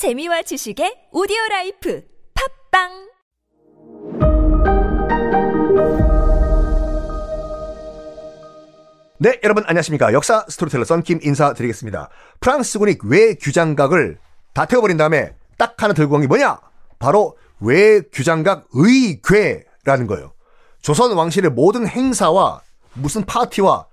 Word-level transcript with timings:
재미와 0.00 0.40
지식의 0.48 1.12
오디오 1.12 1.36
라이프 1.50 2.00
팟빵 2.32 2.88
네, 9.18 9.38
여러분 9.44 9.62
안녕하십니까. 9.66 10.14
역사 10.14 10.46
스토리텔러 10.48 10.84
썬킴 10.86 11.20
인사드리겠습니다. 11.22 12.08
프랑스군이 12.40 12.94
외규장각을 13.04 14.18
다 14.54 14.64
태워버린 14.64 14.96
다음에 14.96 15.34
딱 15.58 15.74
하나 15.82 15.92
들고 15.92 16.12
간 16.12 16.22
게 16.22 16.26
뭐냐? 16.28 16.58
바로 16.98 17.36
외규장각 17.60 18.68
의궤라는 18.72 20.06
거예요. 20.06 20.32
조선 20.80 21.12
왕실의 21.12 21.50
모든 21.50 21.86
행사와 21.86 22.62
무슨 22.94 23.26
파티와 23.26 23.86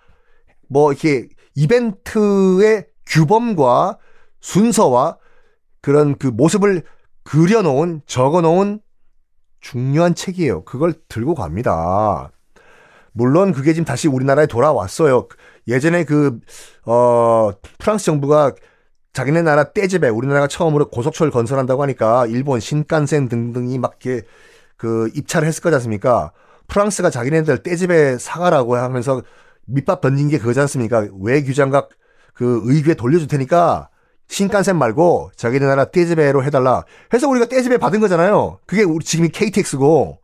뭐 0.69 0.93
이렇게 0.93 1.27
이벤트의 1.55 2.87
규범과 3.05 3.97
순서와 4.39 5.17
그런 5.87 6.17
그 6.17 6.27
모습을 6.27 6.83
그려놓은 7.23 8.01
적어놓은 8.05 8.81
중요한 9.61 10.15
책이에요. 10.15 10.65
그걸 10.65 10.93
들고 11.07 11.33
갑니다. 11.33 12.29
물론 13.13 13.53
그게 13.53 13.71
지금 13.71 13.85
다시 13.85 14.09
우리나라에 14.09 14.47
돌아왔어요. 14.47 15.29
예전에 15.65 16.03
그, 16.03 16.41
어, 16.85 17.51
프랑스 17.77 18.03
정부가 18.03 18.53
자기네 19.13 19.43
나라 19.43 19.71
떼집에 19.71 20.09
우리나라가 20.09 20.47
처음으로 20.47 20.89
고속철 20.89 21.31
건설한다고 21.31 21.81
하니까 21.83 22.25
일본 22.25 22.59
신칸센 22.59 23.29
등등이 23.29 23.79
막 23.79 23.97
이렇게 24.03 24.27
그 24.75 25.09
입찰을 25.15 25.47
했을 25.47 25.63
거지 25.63 25.75
않습니까? 25.75 26.33
프랑스가 26.67 27.09
자기네들 27.09 27.63
떼집에 27.63 28.17
사가라고 28.17 28.75
하면서 28.75 29.21
밑밥 29.67 30.01
던진 30.01 30.27
게 30.27 30.37
그거지 30.37 30.59
않습니까? 30.59 31.07
외규장각 31.17 31.87
그 32.33 32.59
의궤 32.65 32.95
돌려줄 32.95 33.29
테니까 33.29 33.87
신칸센 34.27 34.77
말고 34.77 35.31
자기네 35.35 35.65
나라 35.65 35.85
떼집에로 35.85 36.43
해달라. 36.43 36.83
해서 37.13 37.27
우리가 37.27 37.45
떼집에 37.47 37.77
받은 37.77 37.99
거잖아요. 37.99 38.59
그게 38.65 38.83
우리 38.83 39.03
지금이 39.03 39.29
KTX고. 39.29 40.19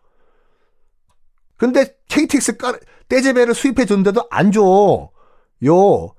근데 1.57 1.95
KTX 2.09 2.57
깔, 2.57 2.79
떼제배를 3.07 3.53
수입해 3.53 3.85
줬는데도 3.85 4.27
안 4.29 4.51
줘. 4.51 5.09
요, 5.65 6.13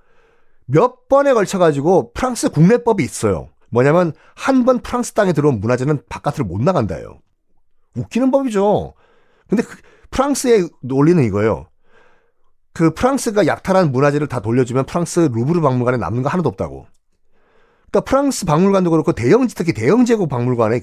몇 0.67 1.09
번에 1.09 1.35
걸쳐가지고 1.35 2.13
프랑스 2.15 2.49
국내법이 2.49 3.03
있어요. 3.05 3.49
뭐냐면, 3.69 4.13
한 4.35 4.65
번 4.65 4.81
프랑스 4.81 5.13
땅에 5.13 5.33
들어온 5.33 5.61
문화재는 5.61 6.03
바깥으로 6.09 6.45
못 6.45 6.63
나간다요. 6.63 7.19
웃기는 7.97 8.31
법이죠. 8.31 8.95
근데 9.49 9.63
그, 9.63 9.77
프랑스의 10.11 10.69
논리는 10.81 11.23
이거예요. 11.25 11.67
그 12.73 12.95
프랑스가 12.95 13.47
약탈한 13.47 13.93
문화재를 13.93 14.27
다 14.29 14.41
돌려주면 14.41 14.87
프랑스 14.87 15.21
루브르 15.21 15.61
박물관에 15.61 15.99
남는 15.99 16.23
거 16.23 16.29
하나도 16.29 16.49
없다고. 16.49 16.87
그러니까 17.95 18.01
프랑스 18.01 18.45
박물관도 18.45 18.91
그렇고 18.91 19.13
대형 19.13 19.47
특히 19.47 19.73
대형 19.73 20.05
제국 20.05 20.29
박물관에 20.29 20.81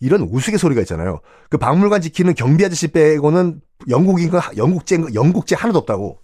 이런 0.00 0.22
우스갯소리가 0.22 0.80
있잖아요. 0.80 1.20
그 1.48 1.58
박물관 1.58 2.00
지키는 2.00 2.34
경비 2.34 2.64
아저씨 2.64 2.88
빼고는 2.88 3.60
영국인 3.88 4.30
거 4.30 4.40
영국제 4.56 4.98
영국제 5.14 5.54
하나도 5.54 5.78
없다고. 5.78 6.18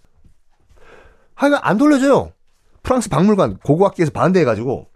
하여간 1.35 1.61
안 1.63 1.77
돌려줘요. 1.77 2.33
프랑스 2.83 3.07
박물관 3.07 3.59
고고학계에서 3.59 4.11
반대해가지고. 4.11 4.87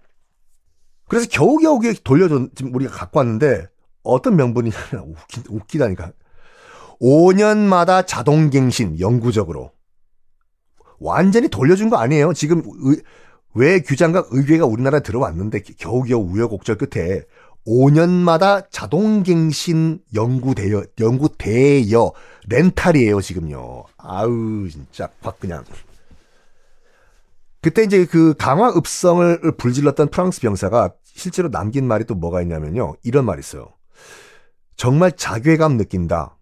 그래서 1.08 1.28
겨우겨우 1.30 1.80
돌려줘 2.04 2.50
지금 2.54 2.76
우리가 2.76 2.92
갖고 2.92 3.20
왔는데 3.20 3.68
어떤 4.04 4.36
명분이 4.36 4.72
웃기, 5.06 5.44
웃기다니까. 5.50 6.12
5년마다 7.02 8.06
자동갱신 8.06 9.00
영구적으로. 9.00 9.72
완전히 11.00 11.48
돌려준 11.48 11.90
거 11.90 11.98
아니에요. 11.98 12.34
지금 12.34 12.64
의, 12.84 13.02
왜 13.54 13.82
규장각 13.82 14.28
의궤가 14.32 14.66
우리나라에 14.66 15.02
들어왔는데 15.02 15.62
겨우겨우 15.78 16.32
우여곡절 16.32 16.78
끝에 16.78 17.24
5년마다 17.68 18.66
자동갱신 18.72 20.00
연구대여, 20.16 20.84
연구대여 21.00 22.12
렌탈이에요, 22.48 23.22
지금요. 23.22 23.84
아우, 23.98 24.68
진짜, 24.70 25.10
확 25.22 25.40
그냥. 25.40 25.64
그때 27.62 27.84
이제 27.84 28.06
그 28.06 28.34
강화 28.38 28.70
읍성을 28.70 29.58
불질렀던 29.58 30.10
프랑스 30.10 30.42
병사가 30.42 30.94
실제로 31.04 31.52
남긴 31.52 31.88
말이 31.88 32.06
또 32.06 32.16
뭐가 32.16 32.42
있냐면요. 32.42 32.96
이런 33.04 33.26
말이 33.26 33.40
있어요. 33.40 33.68
정말 34.76 35.12
자괴감 35.12 35.78
느낀다. 35.78 36.38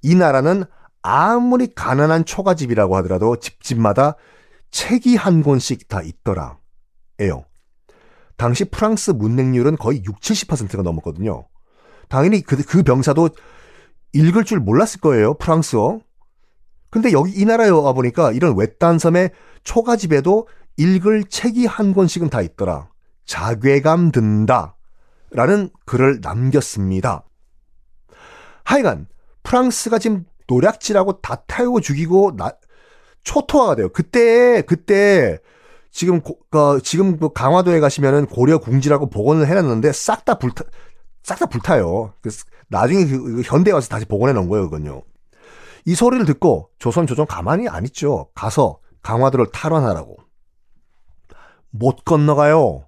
이 0.00 0.14
나라는 0.14 0.64
아무리 1.02 1.68
가난한 1.74 2.24
초가집이라고 2.24 2.96
하더라도 2.96 3.36
집집마다 3.36 4.16
책이 4.76 5.16
한 5.16 5.42
권씩 5.42 5.88
다 5.88 6.02
있더라. 6.02 6.58
에요. 7.20 7.46
당시 8.36 8.66
프랑스 8.66 9.10
문맹률은 9.10 9.78
거의 9.78 10.02
6, 10.04 10.20
70%가 10.20 10.82
넘었거든요. 10.82 11.48
당연히 12.10 12.42
그, 12.42 12.62
그 12.62 12.82
병사도 12.82 13.30
읽을 14.12 14.44
줄 14.44 14.60
몰랐을 14.60 15.00
거예요. 15.00 15.32
프랑스어. 15.38 16.00
근데 16.90 17.10
여기 17.12 17.32
이 17.32 17.46
나라에 17.46 17.70
와 17.70 17.94
보니까 17.94 18.32
이런 18.32 18.54
외딴 18.54 18.98
섬의 18.98 19.30
초가집에도 19.64 20.46
읽을 20.76 21.24
책이 21.24 21.64
한 21.64 21.94
권씩은 21.94 22.28
다 22.28 22.42
있더라. 22.42 22.90
자괴감 23.24 24.12
든다. 24.12 24.76
라는 25.30 25.70
글을 25.86 26.20
남겼습니다. 26.20 27.24
하여간 28.62 29.06
프랑스가 29.42 29.98
지금 29.98 30.26
노략질하고 30.48 31.22
다 31.22 31.36
태우고 31.46 31.80
죽이고 31.80 32.36
나, 32.36 32.52
초토화가 33.26 33.74
돼요. 33.74 33.88
그때 33.90 34.62
그때 34.62 35.38
지금 35.90 36.20
고, 36.20 36.38
어, 36.52 36.78
지금 36.80 37.18
그 37.18 37.32
강화도에 37.32 37.80
가시면은 37.80 38.26
고려 38.26 38.58
궁지라고 38.58 39.10
복원을 39.10 39.48
해놨는데 39.48 39.92
싹 39.92 40.24
다 40.24 40.38
불타 40.38 40.64
싹 41.22 41.38
다 41.38 41.46
불타요. 41.46 42.14
그래서 42.22 42.44
나중에 42.68 43.04
그, 43.04 43.22
그 43.36 43.42
현대에 43.42 43.74
와서 43.74 43.88
다시 43.88 44.06
복원해 44.06 44.32
놓은 44.32 44.48
거예요, 44.48 44.70
그건요. 44.70 45.02
이 45.84 45.94
소리를 45.94 46.24
듣고 46.24 46.70
조선 46.78 47.06
조정 47.06 47.26
가만히 47.26 47.68
안 47.68 47.84
있죠. 47.84 48.28
가서 48.34 48.78
강화도를 49.02 49.46
탈환하라고. 49.52 50.16
못 51.70 52.04
건너가요. 52.04 52.84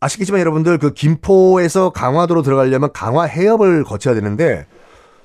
아시겠지만 0.00 0.40
여러분들 0.40 0.78
그 0.78 0.92
김포에서 0.92 1.90
강화도로 1.90 2.42
들어가려면 2.42 2.92
강화 2.92 3.24
해협을 3.24 3.84
거쳐야 3.84 4.14
되는데 4.14 4.66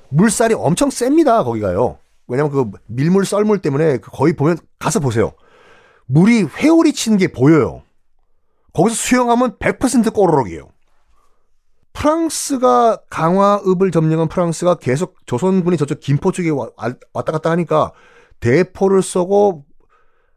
물살이 0.08 0.54
엄청 0.54 0.90
셉니다. 0.90 1.44
거기가요. 1.44 1.98
왜냐면 2.26 2.52
그 2.52 2.70
밀물 2.86 3.24
썰물 3.24 3.60
때문에 3.60 3.98
그 3.98 4.10
거의 4.10 4.34
보면 4.34 4.58
가서 4.78 5.00
보세요. 5.00 5.32
물이 6.06 6.44
회오리 6.44 6.92
치는 6.92 7.18
게 7.18 7.28
보여요. 7.28 7.82
거기서 8.72 8.96
수영하면 8.96 9.58
100% 9.58 10.12
꼬르륵이에요. 10.12 10.68
프랑스가 11.92 12.98
강화읍을 13.08 13.90
점령한 13.92 14.28
프랑스가 14.28 14.76
계속 14.76 15.14
조선군이 15.26 15.76
저쪽 15.76 16.00
김포 16.00 16.32
쪽에 16.32 16.50
왔다 16.50 17.32
갔다 17.32 17.50
하니까 17.50 17.92
대포를 18.40 19.00
쏘고 19.00 19.64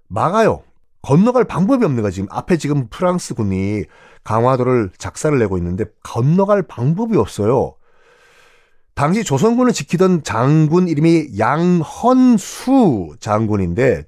막아요. 0.08 0.64
건너갈 1.02 1.46
방법이 1.46 1.84
없는 1.84 2.02
거야, 2.02 2.12
지금. 2.12 2.28
앞에 2.32 2.58
지금 2.58 2.88
프랑스군이 2.90 3.84
강화도를 4.24 4.92
작사를 4.98 5.38
내고 5.40 5.58
있는데 5.58 5.86
건너갈 6.04 6.64
방법이 6.64 7.18
없어요. 7.18 7.76
당시 8.98 9.24
조선군을 9.24 9.74
지키던 9.74 10.24
장군 10.24 10.88
이름이 10.88 11.38
양헌수 11.38 13.18
장군인데 13.20 14.06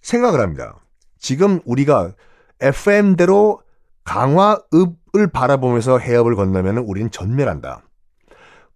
생각을 0.00 0.40
합니다. 0.40 0.74
지금 1.18 1.60
우리가 1.64 2.12
FM대로 2.58 3.60
강화읍을 4.02 5.28
바라보면서 5.32 6.00
해협을 6.00 6.34
건너면 6.34 6.78
우리는 6.78 7.12
전멸한다. 7.12 7.82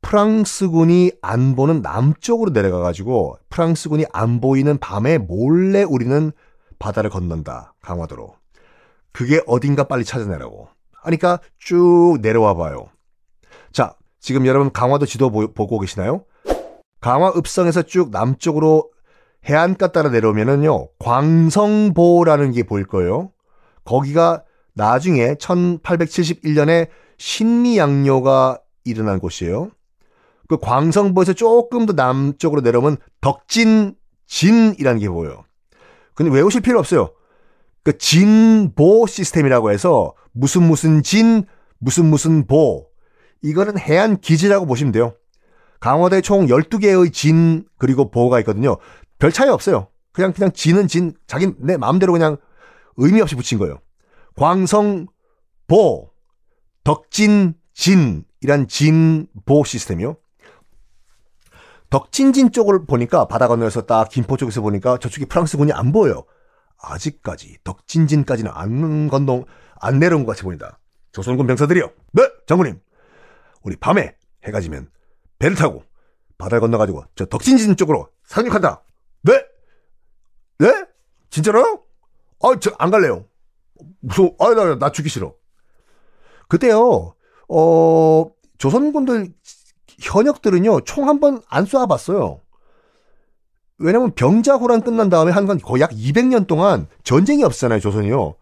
프랑스군이 0.01 1.11
안 1.23 1.57
보는 1.57 1.83
남쪽으로 1.83 2.53
내려가 2.53 2.79
가지고 2.79 3.37
프랑스군이 3.49 4.05
안 4.13 4.41
보이는 4.41 4.79
밤에 4.79 5.19
몰래 5.19 5.83
우리는 5.83 6.31
바다를 6.79 7.11
건넌다. 7.11 7.75
강화도로. 7.83 8.37
그게 9.11 9.43
어딘가 9.49 9.89
빨리 9.89 10.05
찾아내라고. 10.05 10.69
하니까 11.03 11.41
쭉 11.59 12.19
내려와 12.23 12.55
봐요. 12.55 12.91
자, 13.73 13.97
지금 14.27 14.45
여러분 14.45 14.73
강화도 14.73 15.07
지도 15.07 15.31
보, 15.31 15.47
고 15.47 15.79
계시나요? 15.79 16.25
강화 17.01 17.33
읍성에서 17.37 17.83
쭉 17.83 18.11
남쪽으로 18.11 18.91
해안가 19.49 19.93
따라 19.93 20.11
내려오면은요, 20.11 20.89
광성보라는 20.99 22.51
게 22.51 22.65
보일 22.65 22.87
거예요. 22.87 23.31
거기가 23.85 24.43
나중에 24.75 25.35
1871년에 25.35 26.89
신미양요가 27.19 28.59
일어난 28.83 29.21
곳이에요. 29.21 29.71
그 30.49 30.59
광성보에서 30.59 31.35
조금 31.35 31.87
더 31.87 31.93
남쪽으로 31.93 32.63
내려오면 32.63 32.97
덕진진이라는 33.21 34.99
게 34.99 35.09
보여요. 35.09 35.45
근데 36.15 36.33
외우실 36.33 36.63
필요 36.63 36.81
없어요. 36.81 37.13
그 37.85 37.97
진보 37.97 39.07
시스템이라고 39.07 39.71
해서 39.71 40.15
무슨 40.33 40.65
무슨 40.65 41.05
진, 41.05 41.47
무슨 41.79 42.07
무슨 42.07 42.49
보, 42.49 42.89
이거는 43.47 43.79
해안 43.79 44.21
기지라고 44.21 44.67
보시면 44.67 44.93
돼요. 44.93 45.15
강화도에 45.79 46.21
총 46.21 46.47
12개의 46.47 47.13
진 47.13 47.65
그리고 47.79 48.11
보호가 48.11 48.41
있거든요. 48.41 48.77
별 49.19 49.31
차이 49.31 49.49
없어요. 49.49 49.89
그냥 50.13 50.33
그냥 50.33 50.51
진은 50.53 50.89
진 50.89 51.13
자기 51.29 51.53
내 51.59 51.77
마음대로 51.77 52.13
그냥 52.13 52.39
의미 52.97 53.21
없이 53.21 53.37
붙인 53.37 53.59
거예요. 53.59 53.79
광성 54.37 55.07
보, 55.69 56.11
덕진, 56.83 57.55
진이란 57.73 58.67
진보 58.69 59.63
시스템이요. 59.65 60.17
덕진진 61.91 62.51
쪽을 62.51 62.85
보니까 62.87 63.29
바다 63.29 63.47
건너에서 63.47 63.83
딱 63.83 64.09
김포 64.09 64.37
쪽에서 64.37 64.61
보니까 64.61 64.99
저쪽이 64.99 65.27
프랑스군이 65.27 65.73
안 65.73 65.93
보여요. 65.93 66.25
아직까지 66.83 67.59
덕진진까지는 67.63 68.51
안 68.53 69.09
건너 69.09 69.45
안 69.81 69.99
내려온 70.01 70.25
것 70.25 70.33
같이 70.33 70.43
보인다. 70.43 70.81
조선군 71.13 71.47
병사들이요. 71.47 71.91
네, 72.13 72.29
장군님. 72.47 72.81
우리 73.67 73.75
밤에 73.77 74.15
해가 74.45 74.61
지면 74.61 74.89
배를 75.41 75.57
타고 75.57 75.83
바다를 76.39 76.61
건너가지고 76.61 77.05
저 77.17 77.27
덕진진 77.27 77.77
쪽으로 77.77 78.09
상륙한다. 78.25 78.83
네? 79.23 79.33
네? 80.59 80.85
진짜로요? 81.31 81.83
아, 82.43 82.59
저 82.61 82.73
안 82.79 82.91
갈래요. 82.91 83.27
무서워. 84.01 84.37
아, 84.39 84.55
나, 84.55 84.79
나 84.79 84.93
죽기 84.93 85.09
싫어. 85.11 85.35
그때요, 86.49 87.15
어, 87.49 88.27
조선군들 88.59 89.35
현역들은요, 90.01 90.83
총 90.83 91.09
한 91.09 91.19
번 91.21 91.43
안 91.49 91.65
쏴봤어요. 91.65 92.41
왜냐면 93.79 94.13
병자호란 94.15 94.83
끝난 94.83 95.09
다음에 95.11 95.33
한건 95.33 95.59
거의 95.59 95.83
약 95.83 95.91
200년 95.91 96.47
동안 96.47 96.87
전쟁이 97.03 97.43
없잖아요, 97.43 97.81
조선이요. 97.81 98.37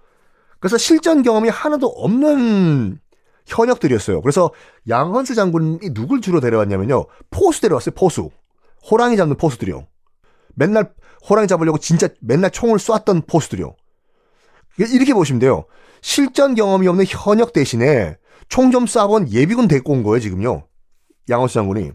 그래서 0.60 0.76
실전 0.76 1.22
경험이 1.22 1.48
하나도 1.48 1.86
없는 1.88 3.00
현역들이었어요. 3.46 4.22
그래서 4.22 4.50
양헌스 4.88 5.34
장군이 5.34 5.92
누굴 5.94 6.20
주로 6.20 6.40
데려왔냐면요. 6.40 7.06
포수 7.30 7.60
데려왔어요, 7.60 7.94
포수. 7.94 8.30
호랑이 8.90 9.16
잡는 9.16 9.36
포수들이요. 9.36 9.86
맨날 10.54 10.92
호랑이 11.28 11.48
잡으려고 11.48 11.78
진짜 11.78 12.08
맨날 12.20 12.50
총을 12.50 12.78
쐈던 12.78 13.22
포수들이요. 13.26 13.74
이렇게 14.78 15.14
보시면 15.14 15.40
돼요. 15.40 15.64
실전 16.02 16.54
경험이 16.54 16.88
없는 16.88 17.04
현역 17.08 17.52
대신에 17.52 18.16
총 18.48 18.70
좀 18.70 18.84
쏴본 18.84 19.30
예비군 19.30 19.68
데리고 19.68 19.92
온 19.92 20.02
거예요, 20.02 20.20
지금요. 20.20 20.66
양호수 21.28 21.54
장군이. 21.54 21.92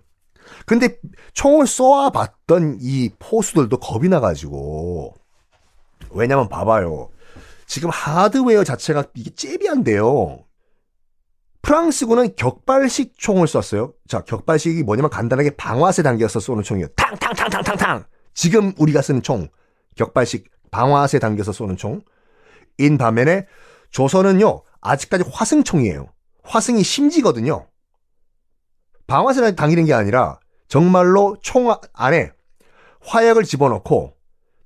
근데 0.65 0.97
총을 1.33 1.67
쏘아봤던 1.67 2.79
이 2.81 3.11
포수들도 3.19 3.77
겁이 3.77 4.09
나가지고. 4.09 5.13
왜냐면 6.11 6.49
봐봐요. 6.49 7.09
지금 7.67 7.91
하드웨어 7.91 8.63
자체가 8.63 9.05
이게 9.13 9.29
잽이 9.29 9.69
안 9.69 9.83
돼요. 9.83 10.39
프랑스군은 11.61 12.35
격발식 12.35 13.13
총을 13.17 13.47
썼어요. 13.47 13.93
자, 14.07 14.21
격발식이 14.21 14.83
뭐냐면 14.83 15.09
간단하게 15.09 15.51
방아쇠 15.51 16.03
당겨서 16.03 16.39
쏘는 16.39 16.63
총이에요. 16.63 16.87
탕탕탕탕탕탕! 16.95 18.05
지금 18.33 18.73
우리가 18.77 19.01
쓰는 19.01 19.21
총. 19.21 19.49
격발식 19.95 20.49
방아쇠 20.71 21.19
당겨서 21.19 21.51
쏘는 21.51 21.77
총. 21.77 22.01
인 22.77 22.97
반면에 22.97 23.45
조선은요, 23.91 24.63
아직까지 24.81 25.25
화승총이에요. 25.31 26.07
화승이 26.43 26.81
심지거든요. 26.83 27.67
방아쇠를 29.07 29.55
당기는 29.55 29.85
게 29.85 29.93
아니라 29.93 30.39
정말로 30.67 31.35
총 31.41 31.73
안에 31.93 32.31
화약을 33.01 33.43
집어넣고 33.43 34.13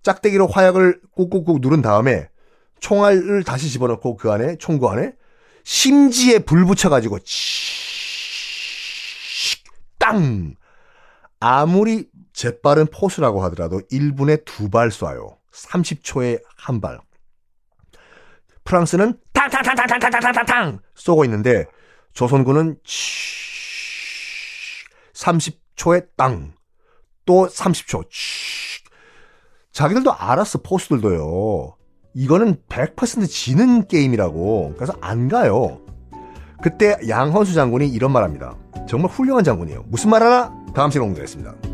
짝대기로 0.03 0.47
화약을 0.47 1.01
꾹꾹꾹 1.15 1.59
누른 1.61 1.81
다음에 1.81 2.29
총알을 2.81 3.43
다시 3.45 3.69
집어넣고 3.69 4.17
그 4.17 4.31
안에 4.31 4.57
총구 4.57 4.89
안에 4.89 5.13
심지에 5.63 6.39
불 6.39 6.65
붙여가지고 6.65 7.19
땅 9.99 10.55
아무리 11.39 12.07
재빠른 12.33 12.85
포수라고 12.87 13.43
하더라도 13.45 13.79
1분에 13.91 14.43
두 14.45 14.69
발 14.69 14.89
쏴요. 14.89 15.37
30초에 15.53 16.41
한 16.57 16.81
발. 16.81 16.99
프랑스는 18.63 19.19
탕탕탕탕탕탕탕탕탕 19.33 20.79
쏘고 20.95 21.25
있는데 21.25 21.65
조선군은 22.13 22.77
30초에 25.13 26.07
땅. 26.15 26.53
또 27.25 27.47
30초. 27.47 28.05
자기들도 29.71 30.13
알았어, 30.13 30.59
포스들도요. 30.61 31.75
이거는 32.13 32.57
100% 32.69 33.27
지는 33.27 33.87
게임이라고. 33.87 34.73
그래서 34.75 34.93
안 35.01 35.27
가요. 35.27 35.79
그때 36.61 36.97
양헌수 37.07 37.53
장군이 37.53 37.87
이런 37.89 38.11
말 38.11 38.23
합니다. 38.23 38.55
정말 38.87 39.11
훌륭한 39.11 39.43
장군이에요. 39.43 39.83
무슨 39.87 40.09
말 40.09 40.23
하나? 40.23 40.53
다음 40.73 40.91
시간에 40.91 41.07
공개하겠습니다. 41.07 41.72